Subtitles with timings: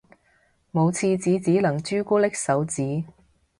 [0.73, 3.03] 冇廁紙只能朱古力手指